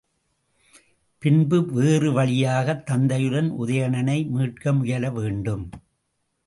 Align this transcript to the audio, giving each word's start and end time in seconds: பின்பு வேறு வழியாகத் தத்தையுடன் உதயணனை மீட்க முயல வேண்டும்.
பின்பு 1.17 1.65
வேறு 1.65 2.11
வழியாகத் 2.11 2.85
தத்தையுடன் 2.85 3.51
உதயணனை 3.59 4.29
மீட்க 4.29 4.73
முயல 4.73 5.09
வேண்டும். 5.09 5.69